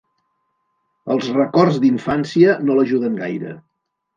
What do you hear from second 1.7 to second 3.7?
d'infància no l'ajuden gaire.